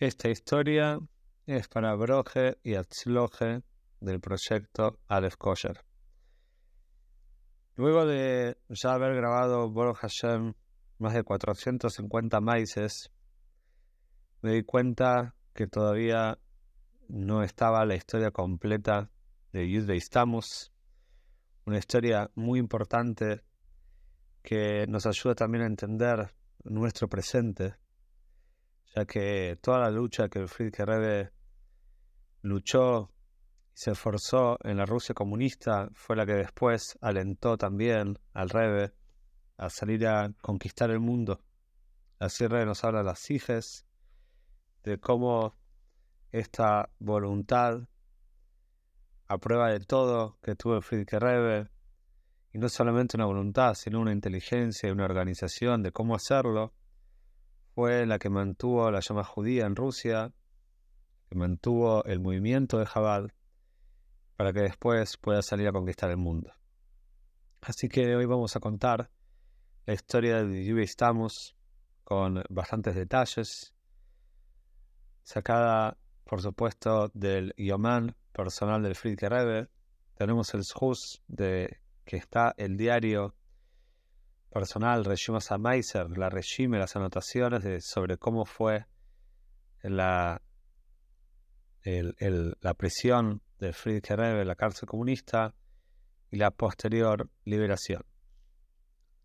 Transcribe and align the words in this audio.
Esta 0.00 0.28
historia 0.28 1.00
es 1.44 1.66
para 1.66 1.92
Broje 1.96 2.56
y 2.62 2.76
Atzloje 2.76 3.64
del 3.98 4.20
proyecto 4.20 5.00
Aleph 5.08 5.34
Kosher. 5.36 5.84
Luego 7.74 8.06
de 8.06 8.58
ya 8.68 8.92
haber 8.92 9.16
grabado 9.16 9.68
Baruch 9.72 9.96
Hashem 9.96 10.54
más 10.98 11.14
de 11.14 11.24
450 11.24 12.40
maíces, 12.40 13.10
me 14.40 14.52
di 14.52 14.62
cuenta 14.62 15.34
que 15.52 15.66
todavía 15.66 16.38
no 17.08 17.42
estaba 17.42 17.84
la 17.84 17.96
historia 17.96 18.30
completa 18.30 19.10
de 19.52 19.68
Yud 19.68 19.90
Estamos, 19.90 20.72
una 21.66 21.78
historia 21.78 22.30
muy 22.36 22.60
importante 22.60 23.42
que 24.44 24.86
nos 24.86 25.06
ayuda 25.06 25.34
también 25.34 25.64
a 25.64 25.66
entender 25.66 26.32
nuestro 26.62 27.08
presente, 27.08 27.74
ya 28.94 29.04
que 29.04 29.58
toda 29.60 29.80
la 29.80 29.90
lucha 29.90 30.28
que 30.28 30.40
el 30.40 30.48
Friedrich 30.48 30.80
Rebbe 30.80 31.32
luchó 32.42 33.10
y 33.10 33.18
se 33.78 33.92
esforzó 33.92 34.58
en 34.64 34.76
la 34.76 34.86
Rusia 34.86 35.14
comunista 35.14 35.88
fue 35.92 36.16
la 36.16 36.26
que 36.26 36.34
después 36.34 36.98
alentó 37.00 37.56
también 37.56 38.18
al 38.32 38.48
Rebbe 38.48 38.92
a 39.56 39.70
salir 39.70 40.06
a 40.06 40.32
conquistar 40.40 40.90
el 40.90 41.00
mundo. 41.00 41.40
Así 42.18 42.46
Rebbe 42.46 42.66
nos 42.66 42.82
habla 42.82 43.00
de 43.00 43.04
las 43.04 43.30
hijes, 43.30 43.86
de 44.82 44.98
cómo 44.98 45.56
esta 46.32 46.90
voluntad 46.98 47.88
a 49.28 49.38
prueba 49.38 49.70
de 49.70 49.80
todo 49.80 50.38
que 50.42 50.56
tuvo 50.56 50.76
el 50.76 50.82
Friedrich 50.82 51.12
Rebbe, 51.12 51.70
y 52.52 52.58
no 52.58 52.68
solamente 52.68 53.16
una 53.16 53.26
voluntad, 53.26 53.74
sino 53.74 54.00
una 54.00 54.12
inteligencia 54.12 54.88
y 54.88 54.92
una 54.92 55.04
organización 55.04 55.82
de 55.82 55.92
cómo 55.92 56.14
hacerlo, 56.14 56.72
fue 57.78 58.06
la 58.06 58.18
que 58.18 58.28
mantuvo 58.28 58.90
la 58.90 58.98
llama 58.98 59.22
judía 59.22 59.64
en 59.64 59.76
Rusia, 59.76 60.32
que 61.28 61.36
mantuvo 61.36 62.04
el 62.06 62.18
movimiento 62.18 62.76
de 62.76 62.86
Jabal, 62.86 63.32
para 64.36 64.52
que 64.52 64.62
después 64.62 65.16
pueda 65.16 65.42
salir 65.42 65.68
a 65.68 65.72
conquistar 65.72 66.10
el 66.10 66.16
mundo. 66.16 66.52
Así 67.60 67.88
que 67.88 68.16
hoy 68.16 68.24
vamos 68.24 68.56
a 68.56 68.58
contar 68.58 69.12
la 69.86 69.94
historia 69.94 70.42
de 70.42 70.64
Yubi 70.64 70.82
Estamos 70.82 71.54
con 72.02 72.42
bastantes 72.48 72.96
detalles, 72.96 73.72
sacada 75.22 75.96
por 76.24 76.42
supuesto 76.42 77.12
del 77.14 77.54
Yoman 77.56 78.16
personal 78.32 78.82
del 78.82 78.96
Friedrich 78.96 79.30
Rebbe. 79.30 79.68
Tenemos 80.16 80.52
el 80.52 80.62
Shus 80.62 81.22
de 81.28 81.78
que 82.04 82.16
está 82.16 82.54
el 82.56 82.76
diario 82.76 83.36
personal 84.50 85.04
Regime 85.04 85.40
Samaiser, 85.40 86.08
la 86.16 86.30
regime, 86.30 86.78
las 86.78 86.96
anotaciones 86.96 87.62
de, 87.62 87.80
sobre 87.80 88.18
cómo 88.18 88.44
fue 88.44 88.86
la, 89.82 90.42
la 91.84 92.74
prisión 92.74 93.42
de 93.58 93.72
Friedrich 93.72 94.10
Rebbe, 94.10 94.44
la 94.44 94.54
cárcel 94.54 94.88
comunista 94.88 95.54
y 96.30 96.36
la 96.36 96.50
posterior 96.50 97.30
liberación. 97.44 98.04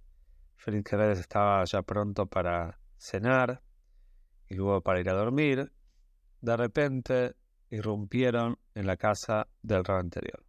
Friedrich 0.57 0.93
Rebbe 0.93 1.13
estaba 1.13 1.63
ya 1.65 1.83
pronto 1.83 2.25
para 2.25 2.81
cenar 2.97 3.63
y 4.49 4.55
luego 4.55 4.81
para 4.81 5.01
ir 5.01 5.11
a 5.11 5.15
dormir. 5.15 5.71
De 6.41 6.57
repente 6.57 7.37
irrumpieron 7.69 8.59
en 8.75 8.87
la 8.87 8.97
casa 8.97 9.47
del 9.61 9.85
rey 9.85 9.99
anterior. 9.99 10.43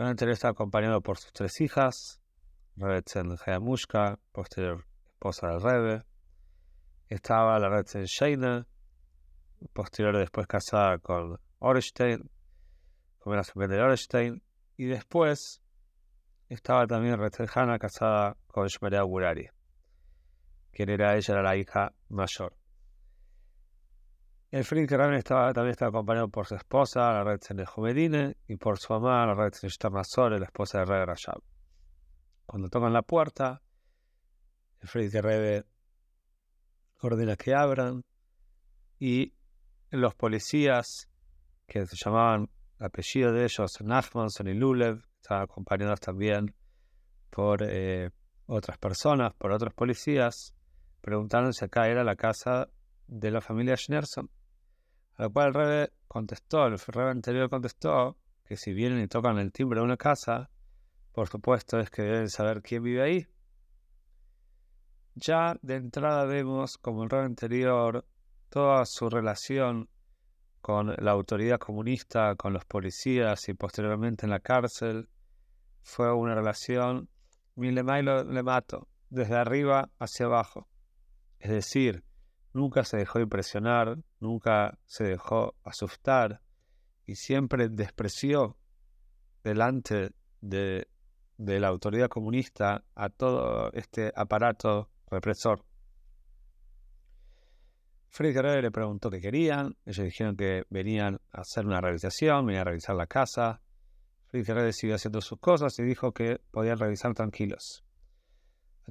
El 0.00 0.06
anterior 0.06 0.32
estaba 0.32 0.52
acompañado 0.52 1.02
por 1.02 1.18
sus 1.18 1.30
tres 1.30 1.60
hijas, 1.60 2.22
Rebetzen 2.74 3.36
Hayamushka, 3.36 4.18
posterior 4.32 4.86
esposa 5.04 5.48
del 5.48 5.60
Rebe. 5.60 6.04
Estaba 7.10 7.58
la 7.58 7.68
Rebetzen 7.68 8.04
Sheina, 8.06 8.66
posterior 9.74 10.16
después 10.16 10.46
casada 10.46 10.96
con 11.00 11.38
Orestein, 11.58 12.30
con 13.18 13.36
la 13.36 13.44
familia 13.44 13.76
de 13.76 13.82
Orestein. 13.82 14.42
Y 14.78 14.86
después 14.86 15.60
estaba 16.48 16.86
también 16.86 17.18
Rebetzen 17.18 17.48
Hanna, 17.54 17.78
casada 17.78 18.38
con 18.46 18.68
Shmerea 18.68 19.02
Gurari, 19.02 19.50
quien 20.72 20.88
era 20.88 21.14
ella, 21.14 21.34
era 21.34 21.42
la 21.42 21.56
hija 21.58 21.92
mayor. 22.08 22.56
El 24.50 24.64
Friedrich 24.64 24.90
estaba, 25.16 25.52
también 25.52 25.70
estaba 25.70 25.90
acompañado 25.90 26.28
por 26.28 26.44
su 26.44 26.56
esposa, 26.56 27.12
la 27.12 27.22
red 27.22 27.38
de 27.38 27.64
Jomedine, 27.64 28.36
y 28.48 28.56
por 28.56 28.80
su 28.80 28.92
mamá, 28.92 29.24
la 29.24 29.34
red 29.34 29.52
de 29.52 30.38
la 30.40 30.44
esposa 30.44 30.78
de 30.78 30.84
Rebbe 30.86 31.06
Rashab. 31.06 31.40
Cuando 32.46 32.68
tocan 32.68 32.92
la 32.92 33.02
puerta, 33.02 33.62
el 34.80 34.88
Friedrich 34.88 35.22
Rebbe 35.22 35.64
ordena 37.00 37.36
que 37.36 37.54
abran 37.54 38.02
y 38.98 39.32
los 39.90 40.16
policías, 40.16 41.08
que 41.68 41.86
se 41.86 41.96
llamaban 42.04 42.50
el 42.80 42.86
apellido 42.86 43.32
de 43.32 43.44
ellos, 43.44 43.80
Nachmanson 43.80 44.48
y 44.48 44.54
Lulev, 44.54 45.00
estaban 45.22 45.44
acompañados 45.44 46.00
también 46.00 46.56
por 47.30 47.62
eh, 47.62 48.10
otras 48.46 48.78
personas, 48.78 49.32
por 49.34 49.52
otros 49.52 49.72
policías, 49.74 50.56
preguntaron 51.00 51.52
si 51.52 51.64
acá 51.64 51.86
era 51.86 52.02
la 52.02 52.16
casa 52.16 52.68
de 53.06 53.30
la 53.30 53.40
familia 53.40 53.76
Schneerson. 53.76 54.28
A 55.20 55.24
lo 55.24 55.32
cual 55.34 55.48
el 55.48 55.54
rebe 55.54 55.92
contestó, 56.08 56.66
el 56.66 56.78
rebe 56.78 57.10
anterior 57.10 57.50
contestó 57.50 58.16
que 58.42 58.56
si 58.56 58.72
vienen 58.72 59.02
y 59.02 59.06
tocan 59.06 59.36
el 59.36 59.52
timbre 59.52 59.80
de 59.80 59.84
una 59.84 59.98
casa, 59.98 60.48
por 61.12 61.28
supuesto 61.28 61.78
es 61.78 61.90
que 61.90 62.00
deben 62.00 62.30
saber 62.30 62.62
quién 62.62 62.82
vive 62.82 63.02
ahí. 63.02 63.26
Ya 65.14 65.58
de 65.60 65.74
entrada 65.74 66.24
vemos, 66.24 66.78
como 66.78 67.04
el 67.04 67.10
rebe 67.10 67.24
anterior, 67.24 68.06
toda 68.48 68.86
su 68.86 69.10
relación 69.10 69.90
con 70.62 70.94
la 70.96 71.10
autoridad 71.10 71.58
comunista, 71.58 72.34
con 72.36 72.54
los 72.54 72.64
policías 72.64 73.46
y 73.50 73.52
posteriormente 73.52 74.24
en 74.24 74.30
la 74.30 74.40
cárcel, 74.40 75.10
fue 75.82 76.10
una 76.14 76.34
relación 76.34 77.10
mi 77.56 77.70
le 77.72 77.82
mato, 77.82 78.88
desde 79.10 79.36
arriba 79.36 79.90
hacia 79.98 80.24
abajo. 80.24 80.66
Es 81.38 81.50
decir, 81.50 82.04
Nunca 82.52 82.84
se 82.84 82.96
dejó 82.96 83.20
impresionar, 83.20 83.98
nunca 84.20 84.78
se 84.86 85.04
dejó 85.04 85.54
asustar 85.64 86.40
y 87.06 87.16
siempre 87.16 87.68
despreció 87.68 88.56
delante 89.42 90.12
de, 90.40 90.86
la 91.38 91.68
autoridad 91.68 92.08
comunista 92.08 92.84
a 92.94 93.08
todo 93.08 93.72
este 93.72 94.12
aparato 94.14 94.90
represor. 95.10 95.64
Friedrich 98.08 98.62
le 98.62 98.70
preguntó 98.70 99.10
qué 99.10 99.20
querían, 99.20 99.76
ellos 99.86 100.04
dijeron 100.04 100.36
que 100.36 100.64
venían 100.68 101.20
a 101.32 101.40
hacer 101.40 101.64
una 101.64 101.80
realización, 101.80 102.46
venían 102.46 102.62
a 102.62 102.70
revisar 102.70 102.96
la 102.96 103.06
casa. 103.06 103.62
Friedrich 104.26 104.72
siguió 104.74 104.96
haciendo 104.96 105.20
sus 105.20 105.38
cosas 105.38 105.78
y 105.78 105.82
dijo 105.82 106.12
que 106.12 106.40
podían 106.50 106.78
revisar 106.78 107.14
tranquilos 107.14 107.84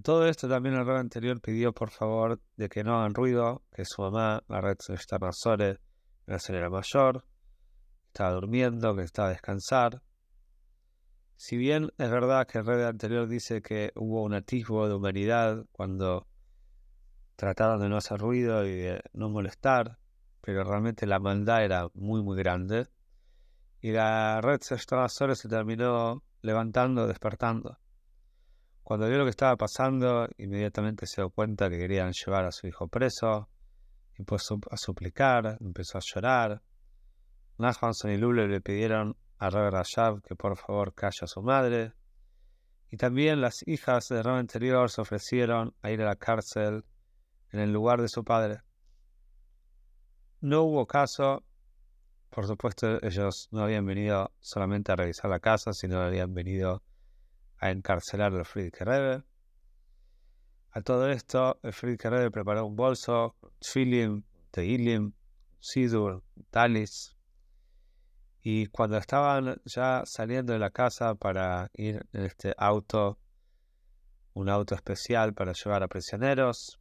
todo 0.02 0.28
esto 0.28 0.48
también 0.48 0.76
el 0.76 0.86
rey 0.86 0.98
anterior 0.98 1.42
pidió 1.42 1.74
por 1.74 1.90
favor 1.90 2.40
de 2.58 2.70
que 2.70 2.84
no 2.84 3.00
hagan 3.00 3.14
ruido, 3.14 3.64
que 3.74 3.86
su 3.86 4.02
mamá, 4.02 4.44
la 4.48 4.62
red 4.62 4.78
estaba 4.90 5.32
Sore, 5.32 5.80
la 6.26 6.40
señora 6.40 6.70
mayor, 6.70 7.26
estaba 8.08 8.32
durmiendo, 8.32 8.96
que 8.96 9.04
estaba 9.04 9.30
a 9.30 9.32
descansar. 9.32 10.02
Si 11.38 11.58
bien 11.58 11.92
es 11.98 12.10
verdad 12.12 12.48
que 12.48 12.60
el 12.60 12.66
rey 12.66 12.84
anterior 12.84 13.28
dice 13.28 13.62
que 13.62 13.92
hubo 13.96 14.24
un 14.24 14.34
atisbo 14.34 14.88
de 14.88 14.96
humanidad 14.96 15.66
cuando 15.72 16.28
trataron 17.36 17.80
de 17.80 17.90
no 17.90 17.98
hacer 17.98 18.20
ruido 18.20 18.66
y 18.66 18.76
de 18.76 19.02
no 19.14 19.30
molestar, 19.30 19.98
pero 20.42 20.64
realmente 20.64 21.08
la 21.08 21.20
maldad 21.20 21.64
era 21.64 21.88
muy 21.94 22.22
muy 22.22 22.38
grande. 22.38 22.88
Y 23.82 23.92
la 23.92 24.42
red 24.42 24.60
Sore 24.62 25.36
se 25.36 25.48
terminó 25.48 26.24
levantando, 26.42 27.08
despertando. 27.08 27.78
Cuando 28.84 29.08
vio 29.08 29.18
lo 29.20 29.24
que 29.26 29.30
estaba 29.30 29.56
pasando, 29.56 30.28
inmediatamente 30.38 31.06
se 31.06 31.22
dio 31.22 31.30
cuenta 31.30 31.70
que 31.70 31.78
querían 31.78 32.12
llevar 32.12 32.46
a 32.46 32.52
su 32.52 32.68
hijo 32.68 32.88
preso, 32.88 33.50
empezó 34.16 34.60
a 34.70 34.78
suplicar, 34.78 35.58
empezó 35.62 35.98
a 35.98 36.02
llorar. 36.02 36.62
Nachmanson 37.58 38.12
y 38.12 38.18
Lule 38.18 38.48
le 38.48 38.62
pidieron 38.62 39.16
a 39.38 39.50
Rabbi 39.50 39.70
Rashab 39.70 40.22
que 40.22 40.36
por 40.36 40.58
favor 40.58 40.94
calle 40.94 41.20
a 41.22 41.28
su 41.28 41.42
madre. 41.42 41.94
Y 42.90 42.98
también 42.98 43.42
las 43.42 43.66
hijas 43.68 44.10
del 44.10 44.24
rey 44.24 44.38
anterior 44.38 44.90
se 44.90 45.02
ofrecieron 45.02 45.76
a 45.82 45.92
ir 45.92 46.02
a 46.02 46.06
la 46.06 46.16
cárcel 46.16 46.84
en 47.52 47.60
el 47.60 47.72
lugar 47.72 48.02
de 48.02 48.10
su 48.10 48.24
padre. 48.24 48.62
no 50.42 50.64
hubo 50.64 50.86
caso. 50.88 51.44
Por 52.30 52.46
supuesto, 52.46 53.04
ellos 53.04 53.50
no 53.52 53.64
habían 53.64 53.86
venido 53.86 54.32
solamente 54.40 54.92
a 54.92 54.96
revisar 54.96 55.32
la 55.32 55.40
casa, 55.40 55.74
sino 55.74 56.00
habían 56.00 56.34
venido 56.34 56.84
a 57.60 57.72
encarcelar 57.72 58.34
al 58.34 58.46
Friedrich 58.46 58.82
Rebbe. 58.82 59.24
A 60.72 60.82
todo 60.82 61.10
esto, 61.10 61.60
el 61.64 61.74
Friedrich 61.74 62.32
preparó 62.32 62.66
un 62.66 62.76
bolso, 62.76 63.36
Tfilim, 63.60 64.24
Teilim, 64.52 65.14
Sidur, 65.60 66.24
Talis. 66.50 67.16
Y 68.42 68.68
cuando 68.68 68.98
estaban 68.98 69.62
ya 69.66 70.04
saliendo 70.06 70.54
de 70.54 70.60
la 70.60 70.70
casa 70.70 71.16
para 71.16 71.70
ir 71.74 72.06
en 72.14 72.24
este 72.24 72.54
auto, 72.58 73.20
un 74.34 74.48
auto 74.48 74.76
especial 74.76 75.34
para 75.34 75.54
llevar 75.54 75.84
a 75.84 75.88
prisioneros, 75.88 76.80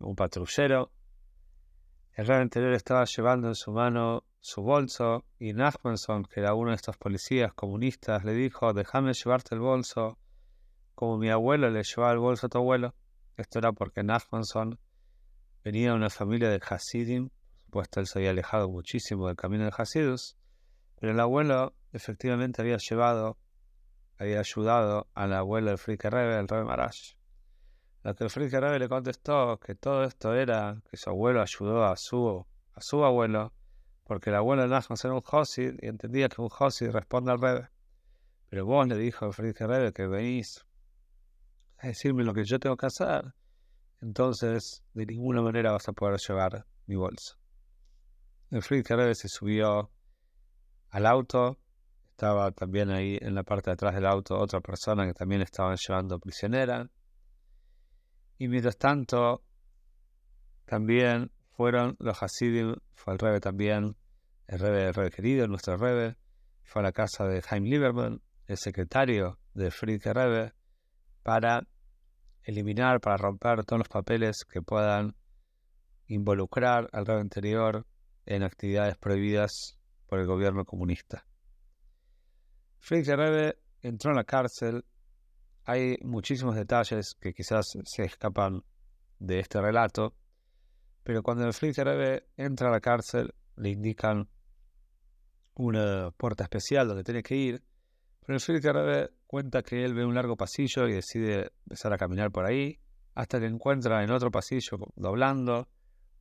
un 0.00 0.16
patrullero, 0.16 0.90
el 2.14 2.26
rey 2.26 2.40
anterior 2.40 2.72
estaba 2.72 3.04
llevando 3.04 3.46
en 3.46 3.54
su 3.54 3.70
mano 3.70 4.24
su 4.40 4.62
bolso 4.62 5.24
y 5.38 5.52
Nachmanson, 5.52 6.24
que 6.24 6.40
era 6.40 6.54
uno 6.54 6.70
de 6.70 6.76
estos 6.76 6.96
policías 6.96 7.52
comunistas, 7.54 8.24
le 8.24 8.32
dijo, 8.32 8.72
déjame 8.72 9.12
llevarte 9.12 9.54
el 9.54 9.60
bolso 9.60 10.18
como 10.94 11.16
mi 11.16 11.30
abuelo 11.30 11.70
le 11.70 11.84
llevaba 11.84 12.12
el 12.12 12.18
bolso 12.18 12.46
a 12.46 12.48
tu 12.48 12.58
abuelo. 12.58 12.94
Esto 13.36 13.60
era 13.60 13.72
porque 13.72 14.02
Nachmanson 14.02 14.78
venía 15.62 15.90
de 15.90 15.96
una 15.96 16.10
familia 16.10 16.48
de 16.48 16.60
Hasidim, 16.66 17.28
por 17.28 17.84
supuesto 17.84 18.00
él 18.00 18.06
se 18.06 18.18
había 18.18 18.30
alejado 18.30 18.68
muchísimo 18.68 19.26
del 19.26 19.36
camino 19.36 19.64
de 19.64 19.72
Hasidus, 19.76 20.36
pero 20.98 21.12
el 21.12 21.20
abuelo 21.20 21.74
efectivamente 21.92 22.62
había 22.62 22.78
llevado, 22.78 23.36
había 24.18 24.40
ayudado 24.40 25.06
al 25.14 25.34
abuelo 25.34 25.68
del 25.68 25.78
Frike 25.78 26.10
Rebe, 26.10 26.38
el 26.38 26.48
Rebe 26.48 26.64
Marash. 26.64 27.12
Lo 28.02 28.14
que 28.14 28.24
el 28.24 28.30
Frike 28.30 28.58
Rebe 28.58 28.78
le 28.78 28.88
contestó 28.88 29.60
que 29.60 29.74
todo 29.74 30.04
esto 30.04 30.34
era 30.34 30.80
que 30.90 30.96
su 30.96 31.10
abuelo 31.10 31.42
ayudó 31.42 31.84
a 31.84 31.96
su, 31.96 32.46
a 32.74 32.80
su 32.80 33.04
abuelo, 33.04 33.52
porque 34.08 34.30
el 34.30 34.36
abuelo 34.36 34.62
de 34.62 34.68
Nachmanson 34.68 35.10
era 35.10 35.16
un 35.16 35.20
Josid 35.20 35.74
y 35.82 35.86
entendía 35.86 36.30
que 36.30 36.40
un 36.40 36.48
Josid 36.48 36.90
responde 36.90 37.30
al 37.30 37.40
Rebe. 37.40 37.68
Pero 38.48 38.64
vos 38.64 38.88
le 38.88 38.96
dijo 38.96 39.26
al 39.26 39.34
Frike 39.34 39.66
Rebe 39.66 39.92
que 39.92 40.06
venís 40.06 40.64
a 41.76 41.88
decirme 41.88 42.24
lo 42.24 42.32
que 42.32 42.44
yo 42.44 42.58
tengo 42.58 42.76
que 42.78 42.86
hacer, 42.86 43.34
entonces 44.00 44.82
de 44.94 45.04
ninguna 45.04 45.42
manera 45.42 45.72
vas 45.72 45.86
a 45.88 45.92
poder 45.92 46.18
llevar 46.18 46.66
mi 46.86 46.96
bolsa. 46.96 47.38
El 48.50 48.62
Friedrich 48.62 48.88
Rebbe 48.88 49.14
se 49.14 49.28
subió 49.28 49.90
al 50.88 51.04
auto, 51.04 51.58
estaba 52.08 52.50
también 52.52 52.88
ahí 52.90 53.18
en 53.20 53.34
la 53.34 53.42
parte 53.42 53.68
de 53.68 53.74
atrás 53.74 53.94
del 53.94 54.06
auto 54.06 54.38
otra 54.38 54.62
persona 54.62 55.06
que 55.06 55.12
también 55.12 55.42
estaban 55.42 55.76
llevando 55.76 56.18
prisionera. 56.18 56.90
Y 58.38 58.48
mientras 58.48 58.78
tanto, 58.78 59.44
también 60.64 61.30
fueron 61.58 61.96
los 61.98 62.22
Hasidim, 62.22 62.76
fue 62.94 63.14
el 63.14 63.18
Rebbe 63.18 63.40
también, 63.40 63.96
el 64.46 64.60
Rebbe, 64.60 64.86
el 64.86 64.94
Rebbe 64.94 65.10
querido, 65.10 65.48
nuestro 65.48 65.76
Rebbe, 65.76 66.16
fue 66.62 66.82
a 66.82 66.84
la 66.84 66.92
casa 66.92 67.24
de 67.24 67.42
Jaime 67.42 67.68
Lieberman, 67.68 68.22
el 68.46 68.56
secretario 68.56 69.40
de 69.54 69.72
Friedrich 69.72 70.06
Rebbe, 70.06 70.52
para 71.24 71.66
eliminar, 72.44 73.00
para 73.00 73.16
romper 73.16 73.64
todos 73.64 73.80
los 73.80 73.88
papeles 73.88 74.44
que 74.44 74.62
puedan 74.62 75.16
involucrar 76.06 76.88
al 76.92 77.04
rey 77.04 77.18
anterior 77.18 77.84
en 78.24 78.44
actividades 78.44 78.96
prohibidas 78.96 79.80
por 80.06 80.20
el 80.20 80.28
gobierno 80.28 80.64
comunista. 80.64 81.26
Friedrich 82.78 83.16
Rebbe 83.16 83.58
entró 83.80 84.12
en 84.12 84.16
la 84.16 84.24
cárcel. 84.24 84.84
Hay 85.64 85.96
muchísimos 86.02 86.54
detalles 86.54 87.16
que 87.20 87.32
quizás 87.32 87.66
se 87.84 88.04
escapan 88.04 88.62
de 89.18 89.40
este 89.40 89.60
relato, 89.60 90.14
pero 91.08 91.22
cuando 91.22 91.46
el 91.46 91.54
Rebbe 91.54 92.26
entra 92.36 92.68
a 92.68 92.70
la 92.70 92.80
cárcel 92.80 93.32
le 93.56 93.70
indican 93.70 94.28
una 95.54 96.10
puerta 96.10 96.44
especial 96.44 96.86
donde 96.86 97.02
tiene 97.02 97.22
que 97.22 97.34
ir, 97.34 97.62
pero 98.20 98.36
el 98.36 98.62
Rebbe 98.62 99.10
cuenta 99.26 99.62
que 99.62 99.86
él 99.86 99.94
ve 99.94 100.04
un 100.04 100.14
largo 100.14 100.36
pasillo 100.36 100.86
y 100.86 100.92
decide 100.92 101.52
empezar 101.64 101.94
a 101.94 101.96
caminar 101.96 102.30
por 102.30 102.44
ahí, 102.44 102.78
hasta 103.14 103.40
que 103.40 103.46
encuentra 103.46 104.04
en 104.04 104.10
otro 104.10 104.30
pasillo, 104.30 104.76
doblando, 104.96 105.70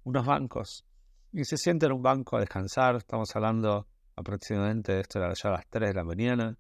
unos 0.06 0.26
bancos. 0.26 0.86
Y 1.34 1.44
se 1.44 1.58
sienta 1.58 1.88
en 1.88 1.92
un 1.92 2.02
banco 2.02 2.38
a 2.38 2.40
descansar. 2.40 2.96
Estamos 2.96 3.36
hablando 3.36 3.90
aproximadamente 4.16 4.94
de 4.94 5.02
esto 5.02 5.20
era 5.20 5.34
ya 5.34 5.50
las 5.50 5.68
3 5.68 5.90
de 5.90 5.96
la 5.96 6.06
mañana. 6.06 6.58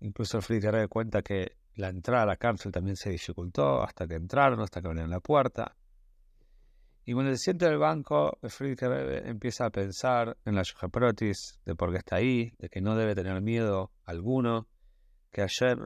Incluso 0.00 0.38
el 0.38 0.42
Friedrich 0.42 0.88
cuenta 0.88 1.22
que 1.22 1.58
la 1.76 1.90
entrada 1.90 2.24
a 2.24 2.26
la 2.26 2.36
cárcel 2.38 2.72
también 2.72 2.96
se 2.96 3.10
dificultó 3.10 3.84
hasta 3.84 4.08
que 4.08 4.16
entraron, 4.16 4.60
hasta 4.62 4.82
que 4.82 4.88
abrieron 4.88 5.10
la 5.10 5.20
puerta. 5.20 5.76
Y 7.04 7.14
cuando 7.14 7.32
se 7.32 7.38
sienta 7.38 7.66
en 7.66 7.72
el 7.72 7.78
banco, 7.78 8.38
Friedrich 8.42 8.82
empieza 9.24 9.66
a 9.66 9.70
pensar 9.70 10.36
en 10.44 10.54
la 10.54 10.62
Protis, 10.90 11.58
de 11.64 11.74
por 11.74 11.90
qué 11.90 11.98
está 11.98 12.16
ahí, 12.16 12.54
de 12.58 12.68
que 12.68 12.80
no 12.80 12.94
debe 12.94 13.14
tener 13.14 13.40
miedo 13.42 13.90
alguno, 14.04 14.68
que 15.32 15.42
ayer 15.42 15.78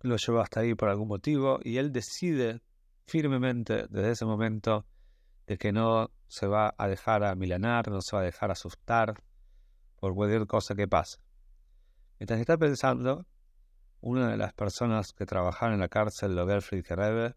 lo 0.00 0.16
llevó 0.16 0.40
hasta 0.40 0.60
ahí 0.60 0.74
por 0.74 0.88
algún 0.88 1.08
motivo 1.08 1.60
y 1.62 1.76
él 1.76 1.92
decide 1.92 2.60
firmemente 3.06 3.86
desde 3.88 4.10
ese 4.10 4.24
momento 4.24 4.86
de 5.46 5.58
que 5.58 5.72
no 5.72 6.10
se 6.26 6.46
va 6.46 6.74
a 6.76 6.88
dejar 6.88 7.24
a 7.24 7.34
milanar, 7.34 7.88
no 7.88 8.00
se 8.00 8.16
va 8.16 8.22
a 8.22 8.24
dejar 8.24 8.50
asustar 8.50 9.14
por 9.96 10.14
cualquier 10.14 10.46
cosa 10.46 10.74
que 10.74 10.88
pase. 10.88 11.18
Mientras 12.18 12.40
está 12.40 12.58
pensando, 12.58 13.26
una 14.00 14.28
de 14.28 14.36
las 14.36 14.52
personas 14.52 15.12
que 15.12 15.24
trabajaban 15.24 15.74
en 15.74 15.80
la 15.80 15.88
cárcel, 15.88 16.34
lo 16.34 16.46
ve 16.46 16.54
al 16.54 16.62
Rebbe, 16.62 17.34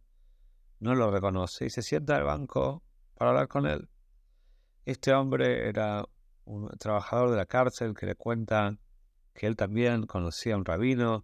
no 0.81 0.95
lo 0.95 1.11
reconoce 1.11 1.65
y 1.65 1.69
se 1.69 1.81
sienta 1.81 2.17
al 2.17 2.23
banco 2.23 2.83
para 3.15 3.29
hablar 3.29 3.47
con 3.47 3.67
él. 3.67 3.87
Este 4.83 5.13
hombre 5.13 5.69
era 5.69 6.03
un 6.45 6.69
trabajador 6.79 7.29
de 7.29 7.37
la 7.37 7.45
cárcel 7.45 7.93
que 7.93 8.07
le 8.07 8.15
cuenta 8.15 8.75
que 9.33 9.47
él 9.47 9.55
también 9.55 10.07
conocía 10.07 10.55
a 10.55 10.57
un 10.57 10.65
rabino, 10.65 11.23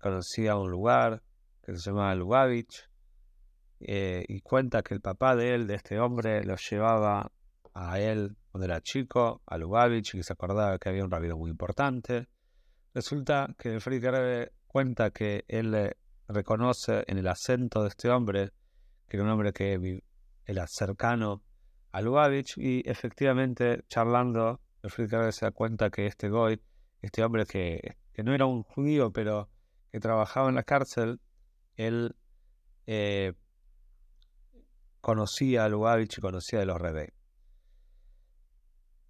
conocía 0.00 0.56
un 0.56 0.70
lugar 0.70 1.22
que 1.62 1.76
se 1.76 1.90
llamaba 1.90 2.14
Lubavitch, 2.14 2.88
eh, 3.80 4.24
y 4.28 4.40
cuenta 4.40 4.82
que 4.82 4.94
el 4.94 5.00
papá 5.00 5.34
de 5.34 5.54
él, 5.54 5.66
de 5.66 5.74
este 5.74 5.98
hombre, 5.98 6.44
lo 6.44 6.54
llevaba 6.54 7.32
a 7.74 7.98
él 7.98 8.36
cuando 8.50 8.66
era 8.66 8.80
chico, 8.80 9.42
a 9.44 9.58
Lubavitch, 9.58 10.14
y 10.14 10.22
se 10.22 10.32
acordaba 10.32 10.78
que 10.78 10.88
había 10.88 11.04
un 11.04 11.10
rabino 11.10 11.36
muy 11.36 11.50
importante. 11.50 12.28
Resulta 12.94 13.52
que 13.58 13.80
Friedrich 13.80 14.52
cuenta 14.68 15.10
que 15.10 15.44
él 15.48 15.94
reconoce 16.32 17.04
en 17.06 17.18
el 17.18 17.28
acento 17.28 17.82
de 17.82 17.88
este 17.88 18.10
hombre 18.10 18.52
que 19.12 19.18
era 19.18 19.24
un 19.24 19.30
hombre 19.30 19.52
que 19.52 20.02
era 20.46 20.66
cercano 20.66 21.42
a 21.92 22.00
Lubavitch, 22.00 22.56
y 22.56 22.82
efectivamente, 22.88 23.84
charlando, 23.88 24.60
el 24.82 24.90
se 25.32 25.44
da 25.44 25.50
cuenta 25.50 25.90
que 25.90 26.06
este 26.06 26.30
Goy 26.30 26.58
este 27.02 27.22
hombre 27.22 27.44
que, 27.44 27.96
no 28.24 28.32
era 28.32 28.46
un 28.46 28.62
judío, 28.62 29.12
pero 29.12 29.50
que 29.90 30.00
trabajaba 30.00 30.48
en 30.48 30.54
la 30.54 30.62
cárcel, 30.62 31.20
él 31.76 32.16
eh, 32.86 33.34
conocía 35.00 35.66
a 35.66 35.68
Lubavitch 35.68 36.18
y 36.18 36.20
conocía 36.20 36.60
de 36.60 36.66
los 36.66 36.80
Rebbe. 36.80 37.12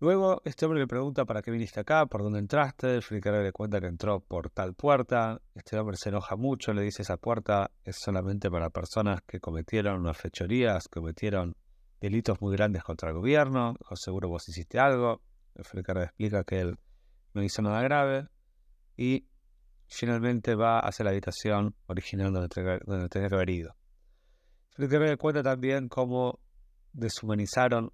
Luego, 0.02 0.42
este 0.44 0.66
hombre 0.66 0.80
le 0.80 0.88
pregunta 0.88 1.24
para 1.24 1.42
qué 1.42 1.52
viniste 1.52 1.78
acá, 1.78 2.06
por 2.06 2.24
dónde 2.24 2.40
entraste. 2.40 2.96
El 2.96 3.02
fricario 3.02 3.40
le 3.40 3.52
cuenta 3.52 3.80
que 3.80 3.86
entró 3.86 4.18
por 4.18 4.50
tal 4.50 4.74
puerta. 4.74 5.40
Este 5.54 5.78
hombre 5.78 5.96
se 5.96 6.08
enoja 6.08 6.34
mucho, 6.34 6.72
le 6.72 6.82
dice 6.82 7.02
esa 7.02 7.18
puerta 7.18 7.70
es 7.84 8.00
solamente 8.00 8.50
para 8.50 8.68
personas 8.70 9.22
que 9.22 9.38
cometieron 9.38 10.00
unas 10.00 10.16
fechorías, 10.16 10.88
cometieron 10.88 11.54
delitos 12.00 12.40
muy 12.40 12.56
grandes 12.56 12.82
contra 12.82 13.10
el 13.10 13.14
gobierno, 13.14 13.76
o 13.88 13.94
seguro 13.94 14.28
vos 14.28 14.48
hiciste 14.48 14.80
algo. 14.80 15.22
El 15.54 15.64
fricario 15.64 16.02
explica 16.02 16.42
que 16.42 16.58
él 16.58 16.76
no 17.32 17.44
hizo 17.44 17.62
nada 17.62 17.80
grave 17.82 18.26
y 18.96 19.28
finalmente 19.86 20.56
va 20.56 20.80
hacia 20.80 21.04
la 21.04 21.12
habitación 21.12 21.76
original 21.86 22.32
donde, 22.32 22.48
tenía 23.08 23.28
que 23.28 23.34
haber 23.36 23.50
ido. 23.50 23.76
Felipe 24.74 25.16
cuenta 25.16 25.44
también 25.44 25.88
cómo 25.88 26.40
deshumanizaron 26.92 27.92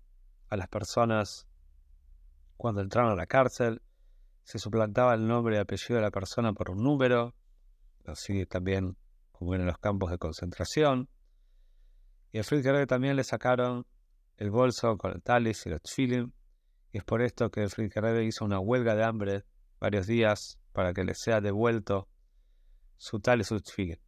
a 0.48 0.56
las 0.56 0.68
personas 0.68 1.44
cuando 2.58 2.82
entraron 2.82 3.12
a 3.12 3.16
la 3.16 3.26
cárcel, 3.26 3.80
se 4.42 4.58
suplantaba 4.58 5.14
el 5.14 5.26
nombre 5.26 5.56
y 5.56 5.58
apellido 5.58 5.96
de 5.96 6.02
la 6.02 6.10
persona 6.10 6.52
por 6.52 6.70
un 6.70 6.82
número, 6.82 7.34
así 8.04 8.44
también 8.46 8.96
como 9.30 9.54
en 9.54 9.64
los 9.64 9.78
campos 9.78 10.10
de 10.10 10.18
concentración. 10.18 11.08
Y 12.32 12.40
a 12.40 12.42
Friedrich 12.42 12.88
también 12.88 13.14
le 13.14 13.22
sacaron 13.22 13.86
el 14.36 14.50
bolso 14.50 14.98
con 14.98 15.12
el 15.12 15.22
talis 15.22 15.64
y 15.66 15.70
los 15.70 15.80
tfilin, 15.82 16.34
y 16.92 16.98
es 16.98 17.04
por 17.04 17.22
esto 17.22 17.50
que 17.50 17.68
Friedrich 17.68 18.26
hizo 18.26 18.44
una 18.44 18.58
huelga 18.58 18.96
de 18.96 19.04
hambre 19.04 19.44
varios 19.78 20.08
días 20.08 20.58
para 20.72 20.92
que 20.92 21.04
le 21.04 21.14
sea 21.14 21.40
devuelto 21.40 22.08
su 22.96 23.20
tal 23.20 23.40
y 23.40 23.44
su 23.44 23.60
tfilin. 23.60 24.00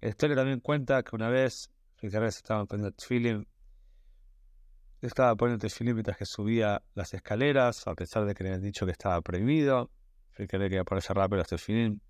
La 0.00 0.10
historia 0.10 0.36
también 0.36 0.60
cuenta 0.60 1.02
que 1.02 1.16
una 1.16 1.30
vez 1.30 1.72
Friedrich 1.96 2.28
estaba 2.28 2.64
poniendo 2.64 2.94
estaba 5.00 5.34
poniendo 5.36 5.66
tfilin 5.66 5.94
mientras 5.94 6.16
que 6.16 6.26
subía 6.26 6.82
las 6.94 7.12
escaleras, 7.14 7.86
a 7.86 7.94
pesar 7.94 8.24
de 8.24 8.34
que 8.34 8.44
le 8.44 8.50
habían 8.50 8.62
dicho 8.62 8.86
que 8.86 8.92
estaba 8.92 9.20
prohibido. 9.20 9.90
Friedrich 10.30 10.60
quería 10.60 10.84
ponerse 10.84 11.14
rápido 11.14 11.42
este 11.42 11.56
tfilin, 11.56 12.00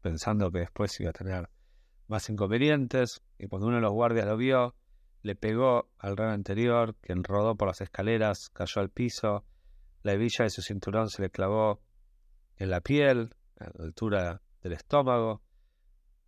pensando 0.00 0.50
que 0.50 0.60
después 0.60 0.98
iba 1.00 1.10
a 1.10 1.12
tener 1.12 1.48
más 2.08 2.28
inconvenientes. 2.28 3.22
Y 3.38 3.46
cuando 3.46 3.68
uno 3.68 3.76
de 3.76 3.82
los 3.82 3.92
guardias 3.92 4.26
lo 4.26 4.36
vio, 4.36 4.74
le 5.22 5.34
pegó 5.34 5.90
al 5.98 6.16
rey 6.16 6.28
anterior, 6.28 6.96
quien 7.00 7.22
rodó 7.22 7.56
por 7.56 7.68
las 7.68 7.80
escaleras, 7.80 8.48
cayó 8.50 8.80
al 8.80 8.90
piso, 8.90 9.44
la 10.02 10.14
hebilla 10.14 10.44
de 10.44 10.50
su 10.50 10.62
cinturón 10.62 11.08
se 11.08 11.22
le 11.22 11.30
clavó 11.30 11.82
en 12.56 12.70
la 12.70 12.80
piel, 12.80 13.34
a 13.58 13.64
la 13.64 13.84
altura 13.84 14.42
del 14.62 14.72
estómago, 14.72 15.42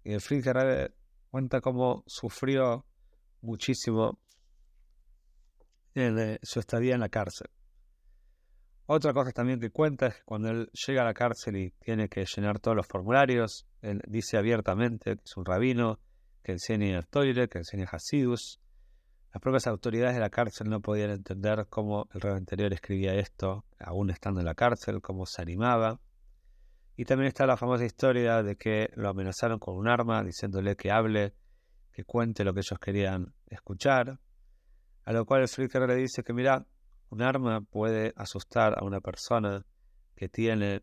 y 0.04 0.12
el 0.12 0.20
Rebbe 0.20 0.94
cuenta 1.30 1.60
cómo 1.60 2.04
sufrió 2.06 2.84
muchísimo 3.40 4.18
en 5.94 6.18
eh, 6.18 6.38
su 6.42 6.60
estadía 6.60 6.94
en 6.94 7.00
la 7.00 7.08
cárcel. 7.08 7.48
Otra 8.86 9.12
cosa 9.12 9.30
también 9.32 9.60
que 9.60 9.70
cuenta 9.70 10.08
es 10.08 10.16
que 10.16 10.22
cuando 10.24 10.50
él 10.50 10.70
llega 10.86 11.02
a 11.02 11.04
la 11.04 11.14
cárcel 11.14 11.56
y 11.56 11.70
tiene 11.78 12.08
que 12.08 12.24
llenar 12.24 12.58
todos 12.58 12.76
los 12.76 12.86
formularios, 12.86 13.66
él 13.80 14.02
dice 14.06 14.36
abiertamente 14.36 15.16
que 15.16 15.22
es 15.24 15.36
un 15.36 15.44
rabino, 15.44 16.00
que 16.42 16.52
enseña 16.52 16.98
el 16.98 17.06
Toire, 17.06 17.48
que 17.48 17.58
enseña 17.58 17.86
Hasidus. 17.90 18.60
Las 19.32 19.40
propias 19.40 19.66
autoridades 19.66 20.14
de 20.14 20.20
la 20.20 20.30
cárcel 20.30 20.68
no 20.68 20.80
podían 20.80 21.10
entender 21.10 21.66
cómo 21.70 22.08
el 22.12 22.20
rey 22.20 22.34
anterior 22.34 22.72
escribía 22.72 23.14
esto, 23.14 23.64
aún 23.78 24.10
estando 24.10 24.40
en 24.40 24.46
la 24.46 24.54
cárcel, 24.54 25.00
cómo 25.00 25.24
se 25.24 25.40
animaba. 25.40 26.00
Y 26.96 27.04
también 27.04 27.28
está 27.28 27.46
la 27.46 27.56
famosa 27.56 27.84
historia 27.84 28.42
de 28.42 28.56
que 28.56 28.90
lo 28.94 29.08
amenazaron 29.08 29.58
con 29.58 29.76
un 29.76 29.88
arma, 29.88 30.22
diciéndole 30.22 30.76
que 30.76 30.90
hable, 30.90 31.32
que 31.92 32.04
cuente 32.04 32.44
lo 32.44 32.52
que 32.52 32.60
ellos 32.60 32.78
querían 32.78 33.32
escuchar. 33.46 34.18
A 35.04 35.12
lo 35.12 35.24
cual 35.26 35.42
el 35.42 35.48
Flicker 35.48 35.86
le 35.88 35.96
dice 35.96 36.22
que, 36.22 36.32
mira, 36.32 36.66
un 37.10 37.22
arma 37.22 37.60
puede 37.60 38.12
asustar 38.16 38.78
a 38.78 38.84
una 38.84 39.00
persona 39.00 39.64
que 40.14 40.28
tiene 40.28 40.82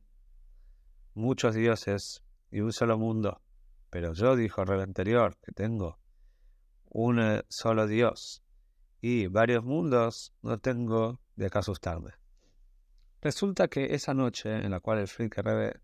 muchos 1.14 1.56
dioses 1.56 2.22
y 2.52 2.60
un 2.60 2.74
solo 2.74 2.98
mundo. 2.98 3.42
Pero 3.90 4.14
yo, 4.14 4.36
dijo 4.36 4.62
el 4.62 4.82
anterior, 4.82 5.38
que 5.42 5.52
tengo 5.52 6.00
un 6.92 7.42
solo 7.50 7.88
Dios 7.88 8.44
y 9.02 9.28
varios 9.28 9.64
mundos, 9.64 10.34
no 10.42 10.60
tengo 10.60 11.20
de 11.36 11.50
qué 11.50 11.58
asustarme. 11.58 12.12
Resulta 13.22 13.68
que 13.68 13.94
esa 13.96 14.14
noche 14.14 14.56
en 14.56 14.72
la 14.72 14.80
cual 14.80 15.00
el 15.00 15.30
Rebe 15.30 15.82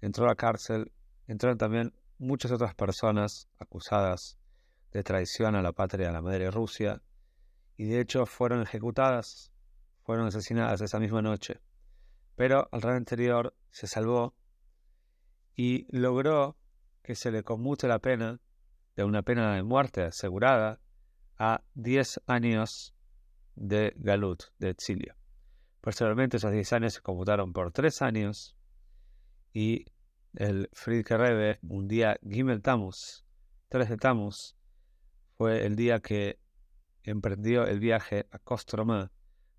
entró 0.00 0.24
a 0.24 0.28
la 0.28 0.34
cárcel, 0.34 0.92
entraron 1.26 1.58
también 1.58 1.94
muchas 2.18 2.50
otras 2.52 2.74
personas 2.74 3.48
acusadas 3.58 4.38
de 4.92 5.02
traición 5.02 5.54
a 5.54 5.62
la 5.62 5.72
patria 5.72 6.08
de 6.08 6.12
la 6.12 6.22
madre 6.22 6.50
Rusia, 6.50 7.02
y 7.76 7.84
de 7.86 8.00
hecho 8.00 8.26
fueron 8.26 8.62
ejecutadas, 8.62 9.52
fueron 10.02 10.26
asesinadas 10.26 10.80
esa 10.80 10.98
misma 10.98 11.22
noche. 11.22 11.60
Pero 12.36 12.68
el 12.72 12.82
rey 12.82 12.96
anterior 12.96 13.54
se 13.70 13.86
salvó 13.86 14.34
y 15.54 15.86
logró 15.96 16.56
que 17.02 17.14
se 17.14 17.30
le 17.30 17.42
conmute 17.42 17.88
la 17.88 17.98
pena 17.98 18.40
de 18.96 19.04
una 19.04 19.22
pena 19.22 19.54
de 19.54 19.62
muerte 19.62 20.02
asegurada 20.02 20.80
a 21.38 21.64
10 21.74 22.20
años 22.26 22.94
de 23.54 23.92
galut, 23.96 24.44
de 24.58 24.70
exilio. 24.70 25.16
Posteriormente 25.80 26.36
esos 26.36 26.52
10 26.52 26.72
años 26.74 26.94
se 26.94 27.00
conmutaron 27.00 27.52
por 27.52 27.72
3 27.72 28.02
años 28.02 28.56
y 29.52 29.86
el 30.34 30.70
Friedrich 30.72 31.10
Rebbe, 31.10 31.58
un 31.62 31.88
día 31.88 32.18
Gimel 32.22 32.62
Tamus, 32.62 33.24
3 33.68 33.88
de 33.90 33.96
Tamus, 33.96 34.56
fue 35.36 35.66
el 35.66 35.76
día 35.76 36.00
que 36.00 36.38
emprendió 37.10 37.66
el 37.66 37.80
viaje 37.80 38.26
a 38.30 38.38
Kostroma, 38.38 39.10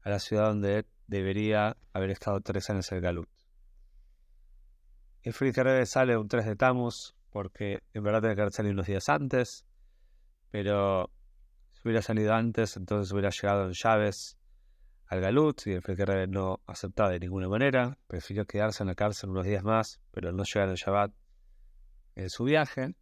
a 0.01 0.09
la 0.09 0.19
ciudad 0.19 0.47
donde 0.47 0.85
debería 1.07 1.77
haber 1.93 2.12
estado 2.12 2.39
3 2.41 2.69
años 2.69 2.91
el 2.91 3.01
Galut. 3.01 3.29
El 5.21 5.33
Rebbe 5.33 5.85
sale 5.85 6.17
un 6.17 6.27
3 6.27 6.45
de 6.45 6.55
Tamus, 6.55 7.15
porque 7.29 7.81
en 7.93 8.03
verdad 8.03 8.21
tenía 8.21 8.35
que 8.35 8.41
haber 8.41 8.53
salido 8.53 8.73
unos 8.73 8.88
días 8.88 9.09
antes, 9.09 9.65
pero 10.51 11.09
si 11.71 11.81
hubiera 11.85 12.01
salido 12.01 12.33
antes, 12.33 12.77
entonces 12.77 13.12
hubiera 13.12 13.29
llegado 13.29 13.65
en 13.65 13.73
llaves 13.73 14.38
al 15.07 15.21
Galut 15.21 15.67
y 15.67 15.71
el 15.71 15.81
Rebbe 15.81 16.27
no 16.27 16.62
aceptaba 16.65 17.09
de 17.09 17.19
ninguna 17.19 17.47
manera, 17.47 17.97
prefirió 18.07 18.45
quedarse 18.45 18.83
en 18.83 18.88
la 18.88 18.95
cárcel 18.95 19.29
unos 19.29 19.45
días 19.45 19.63
más, 19.63 20.01
pero 20.12 20.31
no 20.31 20.43
llegar 20.43 20.69
en 20.69 20.75
Shabbat 20.75 21.12
en 22.15 22.29
su 22.29 22.43
viaje. 22.43 22.95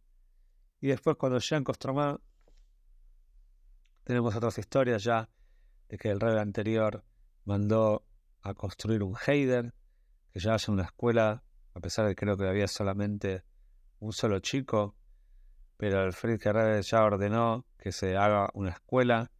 Y 0.80 0.88
después 0.88 1.16
cuando 1.16 1.38
llega 1.38 1.58
en 1.58 1.64
Kostromá, 1.64 2.20
tenemos 4.04 4.34
otras 4.34 4.58
historias 4.58 5.04
ya 5.04 5.28
de 5.88 5.98
que 5.98 6.10
el 6.10 6.20
rey 6.20 6.38
anterior 6.38 7.04
mandó 7.44 8.04
a 8.42 8.54
construir 8.54 9.02
un 9.02 9.14
Heider, 9.26 9.74
que 10.32 10.40
ya 10.40 10.54
haya 10.54 10.72
una 10.72 10.84
escuela, 10.84 11.42
a 11.74 11.80
pesar 11.80 12.06
de 12.06 12.14
que 12.14 12.24
creo 12.24 12.36
que 12.36 12.48
había 12.48 12.66
solamente 12.66 13.44
un 14.00 14.12
solo 14.12 14.40
chico, 14.40 14.96
pero 15.76 16.04
el 16.04 16.12
Friedrich 16.12 16.44
Rebbe 16.46 16.82
ya 16.82 17.02
ordenó 17.02 17.66
que 17.78 17.92
se 17.92 18.16
haga 18.16 18.50
una 18.54 18.70
escuela 18.70 19.30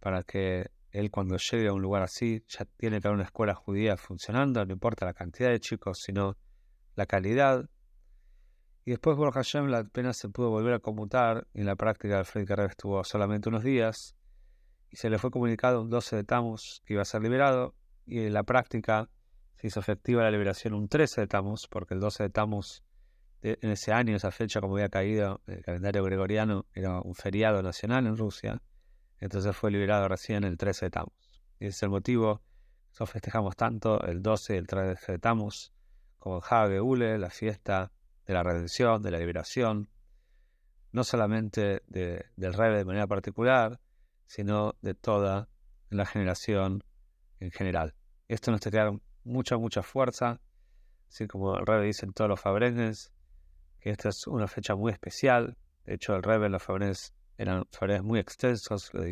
para 0.00 0.22
que 0.22 0.70
él 0.90 1.10
cuando 1.10 1.36
llegue 1.36 1.68
a 1.68 1.72
un 1.72 1.82
lugar 1.82 2.02
así 2.02 2.44
ya 2.48 2.64
tiene 2.64 3.00
que 3.00 3.08
haber 3.08 3.16
una 3.16 3.24
escuela 3.24 3.54
judía 3.54 3.96
funcionando, 3.96 4.64
no 4.64 4.72
importa 4.72 5.06
la 5.06 5.14
cantidad 5.14 5.50
de 5.50 5.58
chicos, 5.58 5.98
sino 6.04 6.36
la 6.94 7.06
calidad. 7.06 7.68
Y 8.84 8.90
después 8.90 9.16
por 9.16 9.32
Hashem 9.32 9.66
la 9.66 9.84
pena 9.84 10.12
se 10.12 10.28
pudo 10.28 10.50
volver 10.50 10.74
a 10.74 10.78
conmutar 10.78 11.46
en 11.54 11.66
la 11.66 11.76
práctica 11.76 12.22
Friedrich 12.24 12.50
Rebbe 12.50 12.70
estuvo 12.70 13.02
solamente 13.04 13.48
unos 13.48 13.62
días 13.64 14.14
y 14.90 14.96
se 14.96 15.08
le 15.08 15.18
fue 15.18 15.30
comunicado 15.30 15.80
un 15.80 15.88
12 15.88 16.16
de 16.16 16.24
Tammuz 16.24 16.82
que 16.84 16.92
iba 16.92 17.02
a 17.02 17.06
ser 17.06 17.22
liberado 17.22 17.74
y 18.06 18.20
en 18.20 18.34
la 18.34 18.42
práctica 18.42 19.08
se 19.56 19.68
hizo 19.68 19.80
efectiva 19.80 20.22
la 20.22 20.30
liberación 20.30 20.74
un 20.74 20.88
13 20.88 21.22
de 21.22 21.26
Tammuz 21.26 21.66
porque 21.66 21.94
el 21.94 22.00
12 22.00 22.24
de 22.24 22.30
Tammuz 22.30 22.82
en 23.44 23.70
ese 23.70 23.92
año, 23.92 24.16
esa 24.16 24.30
fecha, 24.30 24.60
como 24.62 24.74
había 24.76 24.88
caído 24.88 25.42
el 25.46 25.62
calendario 25.62 26.02
gregoriano, 26.02 26.64
era 26.72 27.00
un 27.00 27.14
feriado 27.14 27.62
nacional 27.62 28.06
en 28.06 28.16
Rusia. 28.16 28.62
Entonces 29.18 29.54
fue 29.54 29.70
liberado 29.70 30.08
recién 30.08 30.44
el 30.44 30.56
13 30.56 30.86
de 30.86 30.90
Tammuz. 30.90 31.42
Y 31.60 31.66
ese 31.66 31.76
es 31.76 31.82
el 31.82 31.90
motivo 31.90 32.40
que 32.96 33.04
festejamos 33.04 33.54
tanto 33.54 34.02
el 34.06 34.22
12 34.22 34.54
y 34.54 34.56
el 34.56 34.66
13 34.66 35.12
de 35.12 35.18
Tammuz 35.18 35.72
como 36.18 36.40
el 36.40 36.80
Ule, 36.80 37.18
la 37.18 37.28
fiesta 37.28 37.92
de 38.26 38.34
la 38.34 38.42
redención, 38.42 39.02
de 39.02 39.10
la 39.10 39.18
liberación, 39.18 39.88
no 40.92 41.04
solamente 41.04 41.82
del 41.88 42.54
Rebe 42.54 42.78
de 42.78 42.84
manera 42.84 43.06
particular, 43.06 43.80
sino 44.26 44.74
de 44.80 44.94
toda 44.94 45.48
la 45.90 46.06
generación 46.06 46.82
en 47.40 47.50
general. 47.50 47.94
Esto 48.28 48.50
nos 48.50 48.60
trae 48.60 48.98
mucha, 49.24 49.56
mucha 49.56 49.82
fuerza, 49.82 50.40
así 51.08 51.26
como 51.26 51.56
el 51.56 51.66
Rebe 51.66 51.86
dice 51.86 52.06
en 52.06 52.12
todos 52.12 52.30
los 52.30 52.40
fabrenes, 52.40 53.12
esta 53.80 54.08
es 54.08 54.26
una 54.26 54.48
fecha 54.48 54.74
muy 54.74 54.92
especial. 54.92 55.58
De 55.84 55.94
hecho, 55.94 56.14
el 56.14 56.22
Rebbe, 56.22 56.48
los 56.48 56.62
favores 56.62 57.12
eran 57.36 57.66
favores 57.70 58.02
muy 58.02 58.18
extensos, 58.18 58.90
lo 58.94 59.04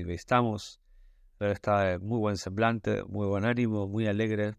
estaba 1.50 1.85
de 1.85 1.99
muy 1.99 2.19
buen 2.19 2.37
semblante, 2.37 3.04
muy 3.04 3.26
buen 3.26 3.45
ánimo, 3.45 3.87
muy 3.87 4.07
alegre, 4.07 4.54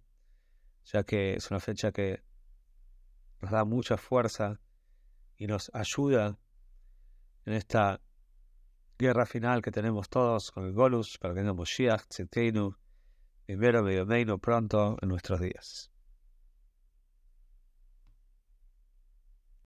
ya 0.83 1.03
que 1.03 1.33
es 1.33 1.49
una 1.49 1.59
fecha 1.59 1.91
que 1.91 2.21
nos 3.43 3.51
da 3.51 3.65
mucha 3.65 3.97
fuerza 3.97 4.61
y 5.37 5.47
nos 5.47 5.69
ayuda 5.73 6.39
en 7.45 7.53
esta 7.53 7.99
guerra 8.97 9.25
final 9.25 9.61
que 9.61 9.69
tenemos 9.69 10.07
todos 10.07 10.49
con 10.49 10.65
el 10.65 10.71
Golus 10.71 11.17
para 11.17 11.33
que 11.33 11.41
tengamos 11.41 11.67
Shiach, 11.67 12.07
Tzitenu, 12.07 12.77
primero 13.45 13.83
medio 13.83 14.37
pronto 14.37 14.95
en 15.01 15.09
nuestros 15.09 15.41
días. 15.41 15.92